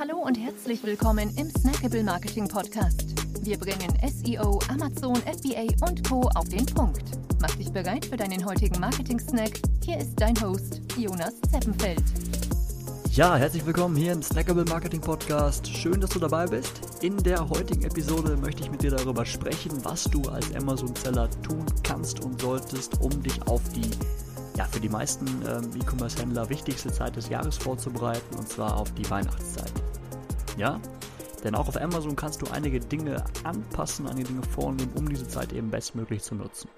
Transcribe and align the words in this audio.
Hallo 0.00 0.16
und 0.16 0.34
herzlich 0.38 0.82
willkommen 0.82 1.28
im 1.36 1.50
Snackable 1.50 2.02
Marketing 2.02 2.48
Podcast. 2.48 3.04
Wir 3.44 3.58
bringen 3.58 3.92
SEO, 4.02 4.58
Amazon, 4.70 5.16
FBA 5.16 5.66
und 5.86 6.08
Co. 6.08 6.22
auf 6.36 6.48
den 6.48 6.64
Punkt. 6.64 7.02
Mach 7.38 7.54
dich 7.56 7.70
bereit 7.70 8.06
für 8.06 8.16
deinen 8.16 8.42
heutigen 8.46 8.80
Marketing-Snack. 8.80 9.60
Hier 9.84 9.98
ist 9.98 10.18
dein 10.18 10.40
Host, 10.40 10.80
Jonas 10.96 11.34
Zeppenfeld. 11.52 12.02
Ja, 13.12 13.36
herzlich 13.36 13.66
willkommen 13.66 13.94
hier 13.94 14.12
im 14.12 14.22
Snackable 14.22 14.64
Marketing 14.64 15.02
Podcast. 15.02 15.68
Schön, 15.68 16.00
dass 16.00 16.08
du 16.08 16.18
dabei 16.18 16.46
bist. 16.46 16.80
In 17.02 17.18
der 17.18 17.46
heutigen 17.50 17.82
Episode 17.82 18.38
möchte 18.38 18.62
ich 18.62 18.70
mit 18.70 18.82
dir 18.82 18.92
darüber 18.92 19.26
sprechen, 19.26 19.84
was 19.84 20.04
du 20.04 20.22
als 20.30 20.54
Amazon-Seller 20.54 21.28
tun 21.42 21.66
kannst 21.82 22.24
und 22.24 22.40
solltest, 22.40 22.98
um 23.02 23.22
dich 23.22 23.46
auf 23.46 23.60
die 23.74 23.90
ja, 24.56 24.64
für 24.64 24.80
die 24.80 24.88
meisten 24.88 25.26
ähm, 25.46 25.70
E-Commerce-Händler 25.74 26.48
wichtigste 26.48 26.90
Zeit 26.90 27.16
des 27.16 27.28
Jahres 27.28 27.56
vorzubereiten, 27.58 28.36
und 28.36 28.48
zwar 28.48 28.78
auf 28.78 28.92
die 28.92 29.08
Weihnachtszeit. 29.08 29.72
Ja, 30.60 30.78
denn 31.42 31.54
auch 31.54 31.68
auf 31.68 31.80
Amazon 31.80 32.16
kannst 32.16 32.42
du 32.42 32.50
einige 32.50 32.80
Dinge 32.80 33.24
anpassen, 33.44 34.06
einige 34.06 34.28
Dinge 34.28 34.42
vornehmen, 34.42 34.92
um 34.94 35.08
diese 35.08 35.26
Zeit 35.26 35.54
eben 35.54 35.70
bestmöglich 35.70 36.22
zu 36.22 36.34
nutzen. 36.34 36.68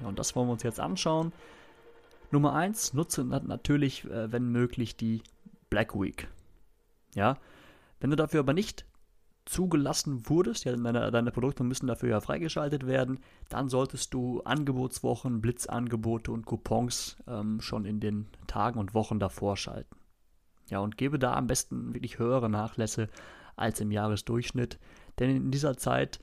Ja, 0.00 0.06
und 0.06 0.20
das 0.20 0.36
wollen 0.36 0.46
wir 0.46 0.52
uns 0.52 0.62
jetzt 0.62 0.78
anschauen. 0.78 1.32
Nummer 2.30 2.54
1, 2.54 2.94
nutze 2.94 3.24
natürlich, 3.24 4.04
äh, 4.04 4.30
wenn 4.30 4.52
möglich, 4.52 4.96
die 4.96 5.24
Black 5.68 5.98
Week. 5.98 6.28
Ja, 7.16 7.38
wenn 7.98 8.10
du 8.10 8.16
dafür 8.16 8.38
aber 8.38 8.52
nicht 8.52 8.84
zugelassen 9.46 10.28
wurdest, 10.28 10.64
ja, 10.64 10.76
deine, 10.76 11.10
deine 11.10 11.32
Produkte 11.32 11.64
müssen 11.64 11.88
dafür 11.88 12.10
ja 12.10 12.20
freigeschaltet 12.20 12.86
werden, 12.86 13.18
dann 13.48 13.68
solltest 13.68 14.14
du 14.14 14.42
Angebotswochen, 14.42 15.40
Blitzangebote 15.40 16.30
und 16.30 16.46
Coupons 16.46 17.16
ähm, 17.26 17.60
schon 17.62 17.84
in 17.84 17.98
den 17.98 18.28
Tagen 18.46 18.78
und 18.78 18.94
Wochen 18.94 19.18
davor 19.18 19.56
schalten. 19.56 19.97
Ja, 20.68 20.80
und 20.80 20.96
gebe 20.96 21.18
da 21.18 21.34
am 21.34 21.46
besten 21.46 21.94
wirklich 21.94 22.18
höhere 22.18 22.50
Nachlässe 22.50 23.08
als 23.56 23.80
im 23.80 23.90
Jahresdurchschnitt, 23.90 24.78
denn 25.18 25.34
in 25.34 25.50
dieser 25.50 25.76
Zeit 25.76 26.20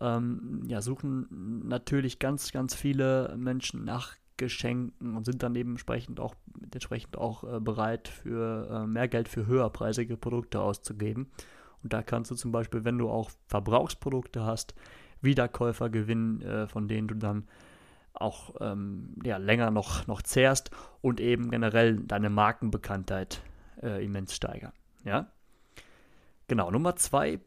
ähm, 0.00 0.62
ja, 0.66 0.80
suchen 0.80 1.68
natürlich 1.68 2.18
ganz, 2.18 2.52
ganz 2.52 2.74
viele 2.74 3.34
Menschen 3.36 3.84
nach 3.84 4.16
Geschenken 4.36 5.16
und 5.16 5.26
sind 5.26 5.42
dann 5.42 5.52
dementsprechend 5.52 6.18
auch, 6.18 6.34
entsprechend 6.72 7.18
auch 7.18 7.44
äh, 7.44 7.60
bereit, 7.60 8.08
für 8.08 8.68
äh, 8.70 8.86
mehr 8.86 9.06
Geld 9.06 9.28
für 9.28 9.46
höherpreisige 9.46 10.16
Produkte 10.16 10.60
auszugeben. 10.60 11.30
Und 11.82 11.92
da 11.92 12.02
kannst 12.02 12.30
du 12.30 12.34
zum 12.34 12.50
Beispiel, 12.50 12.84
wenn 12.84 12.96
du 12.96 13.10
auch 13.10 13.30
Verbrauchsprodukte 13.48 14.44
hast, 14.44 14.74
Wiederkäufer 15.20 15.90
gewinnen, 15.90 16.40
äh, 16.40 16.66
von 16.66 16.88
denen 16.88 17.08
du 17.08 17.14
dann 17.14 17.46
auch 18.14 18.54
ähm, 18.60 19.14
ja, 19.22 19.36
länger 19.36 19.70
noch, 19.70 20.06
noch 20.06 20.22
zehrst 20.22 20.70
und 21.02 21.20
eben 21.20 21.50
generell 21.50 21.96
deine 21.96 22.30
Markenbekanntheit 22.30 23.42
äh, 23.82 24.04
immens 24.04 24.34
steigern. 24.34 24.72
Ja? 25.04 25.30
Genau, 26.48 26.70
Nummer 26.70 26.96
zwei, 26.96 27.40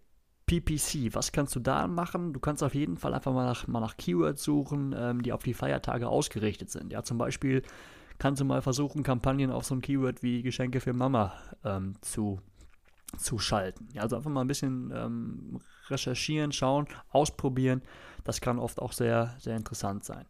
PPC. 0.46 1.14
Was 1.14 1.32
kannst 1.32 1.56
du 1.56 1.60
da 1.60 1.88
machen? 1.88 2.34
Du 2.34 2.40
kannst 2.40 2.64
auf 2.64 2.76
jeden 2.76 2.98
Fall 2.98 3.14
einfach 3.14 3.34
mal 3.34 3.46
nach, 3.46 3.68
mal 3.68 3.80
nach 3.80 3.98
Keywords 3.98 4.44
suchen, 4.44 4.94
ähm, 4.98 5.22
die 5.22 5.32
auf 5.32 5.44
die 5.44 5.54
Feiertage 5.54 6.08
ausgerichtet 6.08 6.70
sind. 6.70 6.92
Ja, 6.92 7.04
zum 7.04 7.18
Beispiel 7.18 7.64
kannst 8.20 8.42
du 8.42 8.46
mal 8.46 8.62
versuchen, 8.62 9.04
Kampagnen 9.04 9.52
auf 9.52 9.66
so 9.66 9.76
ein 9.76 9.82
Keyword 9.82 10.22
wie 10.22 10.42
Geschenke 10.42 10.80
für 10.80 10.94
Mama 10.94 11.34
ähm, 11.64 11.96
zu 12.02 12.40
zu 13.18 13.38
schalten. 13.38 13.88
Ja, 13.94 14.02
also 14.02 14.16
einfach 14.16 14.32
mal 14.32 14.42
ein 14.42 14.48
bisschen 14.48 14.92
ähm, 14.96 15.60
recherchieren, 15.90 16.52
schauen, 16.52 16.88
ausprobieren. 17.10 17.82
Das 18.24 18.42
kann 18.42 18.60
oft 18.60 18.80
auch 18.82 18.92
sehr, 18.92 19.36
sehr 19.40 19.56
interessant 19.56 20.04
sein. 20.04 20.26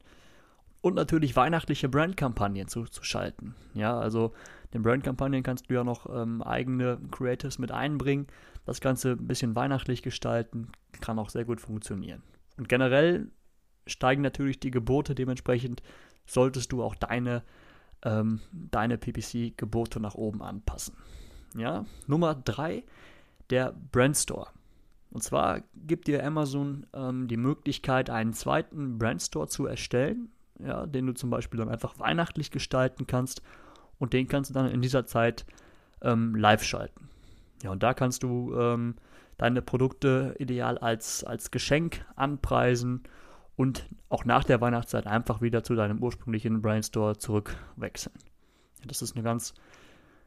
Und 0.84 0.96
natürlich 0.96 1.38
weihnachtliche 1.38 1.88
Brandkampagnen 1.88 2.68
zu, 2.68 2.86
schalten. 3.02 3.56
Ja, 3.74 3.98
also 3.98 4.34
den 4.74 4.82
Brandkampagnen 4.82 5.42
kannst 5.42 5.70
du 5.70 5.76
ja 5.76 5.86
noch 5.86 6.14
ähm, 6.14 6.42
eigene 6.42 7.00
Creatives 7.10 7.58
mit 7.58 7.72
einbringen. 7.72 8.28
Das 8.66 8.82
Ganze 8.82 9.12
ein 9.12 9.26
bisschen 9.26 9.56
weihnachtlich 9.56 10.02
gestalten, 10.02 10.74
kann 11.00 11.20
auch 11.20 11.30
sehr 11.30 11.46
gut 11.46 11.62
funktionieren. 11.62 12.22
Und 12.58 12.68
generell 12.68 13.32
steigen 13.88 14.24
natürlich 14.24 14.60
die 14.60 14.72
Gebote, 14.72 15.16
dementsprechend 15.16 15.82
solltest 16.26 16.74
du 16.74 16.84
auch 16.84 16.96
deine, 16.96 17.44
ähm, 18.04 18.42
deine 18.52 18.98
PPC-Gebote 18.98 20.02
nach 20.02 20.16
oben 20.16 20.42
anpassen. 20.42 20.98
Ja, 21.56 21.86
Nummer 22.08 22.36
drei, 22.36 22.84
der 23.52 23.74
Brandstore. 23.94 24.50
Und 25.12 25.24
zwar 25.24 25.62
gibt 25.88 26.10
dir 26.10 26.26
Amazon 26.26 26.88
ähm, 26.94 27.30
die 27.30 27.38
Möglichkeit, 27.38 28.10
einen 28.10 28.34
zweiten 28.34 28.98
Brandstore 28.98 29.48
zu 29.48 29.66
erstellen, 29.66 30.28
ja, 30.60 30.86
den 30.86 31.08
du 31.08 31.14
zum 31.14 31.30
Beispiel 31.30 31.60
dann 31.60 31.70
einfach 31.70 32.00
weihnachtlich 32.00 32.52
gestalten 32.52 33.08
kannst 33.08 33.42
und 34.00 34.14
den 34.14 34.28
kannst 34.28 34.50
du 34.50 34.54
dann 34.54 34.70
in 34.70 34.82
dieser 34.82 35.06
Zeit 35.06 35.46
ähm, 36.02 36.36
live 36.36 36.64
schalten. 36.64 37.10
Ja, 37.64 37.72
und 37.72 37.84
da 37.84 37.94
kannst 37.94 38.24
du 38.24 38.54
ähm, 38.58 38.96
deine 39.38 39.62
Produkte 39.62 40.36
ideal 40.40 40.78
als, 40.78 41.24
als 41.24 41.52
Geschenk 41.52 42.06
anpreisen 42.16 43.04
und 43.56 43.88
auch 44.10 44.26
nach 44.26 44.44
der 44.44 44.62
Weihnachtszeit 44.62 45.08
einfach 45.08 45.42
wieder 45.42 45.64
zu 45.64 45.76
deinem 45.76 46.02
ursprünglichen 46.02 46.62
Brandstore 46.62 47.18
zurückwechseln. 47.18 48.16
Ja, 48.80 48.86
das 48.88 49.02
ist 49.02 49.16
eine 49.16 49.24
ganz 49.24 49.54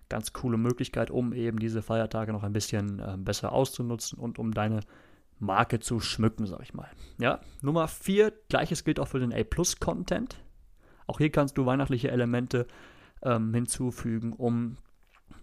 ganz 0.09 0.33
coole 0.33 0.57
Möglichkeit, 0.57 1.11
um 1.11 1.33
eben 1.33 1.59
diese 1.59 1.83
Feiertage 1.83 2.33
noch 2.33 2.43
ein 2.43 2.53
bisschen 2.53 3.01
äh, 3.01 3.17
besser 3.19 3.53
auszunutzen 3.53 4.19
und 4.19 4.39
um 4.39 4.53
deine 4.53 4.81
Marke 5.39 5.81
zu 5.81 6.01
schmücken, 6.01 6.47
sag 6.47 6.63
ich 6.63 6.75
mal. 6.75 6.89
Ja, 7.19 7.41
Nummer 7.63 7.89
4, 7.89 8.33
gleiches 8.49 8.85
gilt 8.85 9.01
auch 9.01 9.09
für 9.09 9.21
den 9.21 9.33
A-Plus-Content. 9.33 10.43
Auch 11.07 11.19
hier 11.19 11.31
kannst 11.31 11.57
du 11.59 11.67
weihnachtliche 11.67 12.11
Elemente 12.11 12.67
ähm, 13.23 13.53
hinzufügen, 13.55 14.33
um 14.33 14.77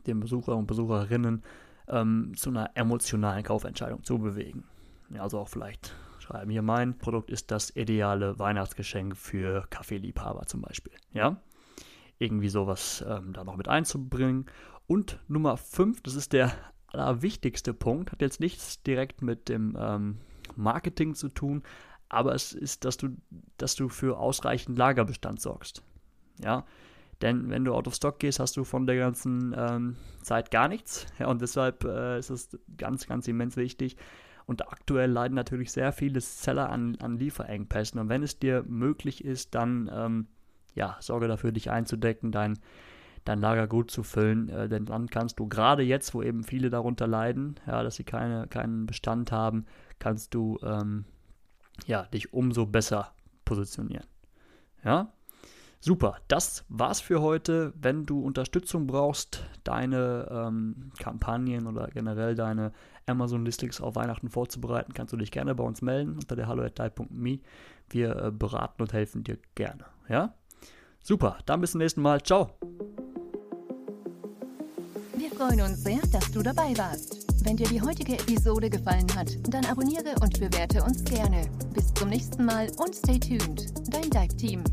den 0.07 0.19
Besucher 0.19 0.55
und 0.55 0.67
Besucherinnen 0.67 1.43
ähm, 1.87 2.33
zu 2.35 2.49
einer 2.49 2.71
emotionalen 2.75 3.43
Kaufentscheidung 3.43 4.03
zu 4.03 4.19
bewegen. 4.19 4.65
Ja, 5.09 5.21
also 5.23 5.39
auch 5.39 5.47
vielleicht 5.47 5.95
schreiben 6.19 6.49
hier, 6.49 6.61
mein 6.61 6.97
Produkt 6.97 7.29
ist 7.29 7.51
das 7.51 7.75
ideale 7.75 8.39
Weihnachtsgeschenk 8.39 9.15
für 9.15 9.67
Kaffeeliebhaber 9.69 10.45
zum 10.45 10.61
Beispiel. 10.61 10.93
Ja, 11.11 11.37
irgendwie 12.17 12.49
sowas 12.49 13.03
ähm, 13.07 13.33
da 13.33 13.43
noch 13.43 13.57
mit 13.57 13.67
einzubringen. 13.67 14.45
Und 14.87 15.19
Nummer 15.27 15.57
5, 15.57 16.01
das 16.01 16.15
ist 16.15 16.33
der 16.33 16.51
allerwichtigste 16.93 17.73
Punkt, 17.73 18.11
hat 18.11 18.21
jetzt 18.21 18.39
nichts 18.39 18.81
direkt 18.83 19.21
mit 19.21 19.49
dem 19.49 19.77
ähm, 19.79 20.17
Marketing 20.55 21.15
zu 21.15 21.29
tun, 21.29 21.63
aber 22.09 22.35
es 22.35 22.53
ist, 22.53 22.85
dass 22.85 22.97
du, 22.97 23.09
dass 23.57 23.75
du 23.75 23.89
für 23.89 24.17
ausreichend 24.17 24.77
Lagerbestand 24.77 25.41
sorgst. 25.41 25.83
Ja, 26.43 26.65
denn 27.21 27.49
wenn 27.49 27.63
du 27.63 27.73
out 27.73 27.87
of 27.87 27.95
stock 27.95 28.19
gehst, 28.19 28.39
hast 28.39 28.57
du 28.57 28.63
von 28.63 28.85
der 28.85 28.97
ganzen 28.97 29.55
ähm, 29.57 29.95
Zeit 30.21 30.51
gar 30.51 30.67
nichts. 30.67 31.07
Ja, 31.19 31.27
und 31.27 31.41
deshalb 31.41 31.83
äh, 31.85 32.19
ist 32.19 32.29
es 32.29 32.49
ganz, 32.77 33.07
ganz 33.07 33.27
immens 33.27 33.55
wichtig. 33.55 33.97
Und 34.45 34.67
aktuell 34.67 35.09
leiden 35.09 35.35
natürlich 35.35 35.71
sehr 35.71 35.93
viele 35.93 36.19
Seller 36.19 36.69
an, 36.69 36.97
an 37.01 37.17
Lieferengpässen. 37.17 37.99
Und 37.99 38.09
wenn 38.09 38.23
es 38.23 38.39
dir 38.39 38.63
möglich 38.67 39.23
ist, 39.23 39.55
dann 39.55 39.89
ähm, 39.93 40.27
ja, 40.75 40.97
sorge 40.99 41.27
dafür, 41.27 41.51
dich 41.51 41.71
einzudecken, 41.71 42.31
dein, 42.31 42.59
dein 43.25 43.39
Lager 43.39 43.67
gut 43.67 43.91
zu 43.91 44.03
füllen, 44.03 44.49
äh, 44.49 44.69
denn 44.69 44.85
dann 44.85 45.07
kannst 45.07 45.39
du 45.39 45.47
gerade 45.47 45.83
jetzt, 45.83 46.13
wo 46.13 46.21
eben 46.21 46.43
viele 46.43 46.69
darunter 46.69 47.07
leiden, 47.07 47.55
ja, 47.67 47.83
dass 47.83 47.95
sie 47.95 48.03
keine, 48.03 48.47
keinen 48.47 48.85
Bestand 48.85 49.31
haben, 49.31 49.65
kannst 49.99 50.33
du 50.33 50.59
ähm, 50.63 51.05
ja, 51.87 52.03
dich 52.03 52.33
umso 52.33 52.65
besser 52.65 53.13
positionieren. 53.45 54.05
Ja, 54.83 55.13
super. 55.79 56.17
Das 56.27 56.65
war's 56.69 56.99
für 56.99 57.21
heute. 57.21 57.73
Wenn 57.75 58.05
du 58.05 58.21
Unterstützung 58.21 58.87
brauchst, 58.87 59.43
deine 59.63 60.27
ähm, 60.29 60.91
Kampagnen 60.99 61.67
oder 61.67 61.87
generell 61.87 62.35
deine 62.35 62.71
Amazon 63.05 63.45
Listings 63.45 63.81
auf 63.81 63.95
Weihnachten 63.95 64.29
vorzubereiten, 64.29 64.93
kannst 64.93 65.13
du 65.13 65.17
dich 65.17 65.31
gerne 65.31 65.55
bei 65.55 65.63
uns 65.63 65.81
melden 65.81 66.15
unter 66.15 66.35
der 66.35 66.47
hallo@type.me. 66.47 67.39
Wir 67.89 68.15
äh, 68.15 68.31
beraten 68.31 68.81
und 68.81 68.93
helfen 68.93 69.23
dir 69.23 69.37
gerne. 69.55 69.85
Ja? 70.09 70.33
Super, 71.01 71.37
dann 71.45 71.61
bis 71.61 71.71
zum 71.71 71.79
nächsten 71.79 72.01
Mal. 72.01 72.21
Ciao. 72.21 72.51
Wir 75.33 75.47
freuen 75.47 75.61
uns 75.61 75.83
sehr, 75.83 75.99
dass 76.11 76.31
du 76.31 76.43
dabei 76.43 76.77
warst. 76.77 77.25
Wenn 77.43 77.57
dir 77.57 77.67
die 77.67 77.81
heutige 77.81 78.13
Episode 78.13 78.69
gefallen 78.69 79.07
hat, 79.15 79.31
dann 79.51 79.65
abonniere 79.65 80.13
und 80.21 80.39
bewerte 80.39 80.83
uns 80.83 81.03
gerne. 81.05 81.49
Bis 81.73 81.91
zum 81.95 82.09
nächsten 82.09 82.45
Mal 82.45 82.67
und 82.77 82.95
stay 82.95 83.17
tuned. 83.17 83.73
Dein 83.91 84.11
Dive 84.11 84.37
Team. 84.37 84.63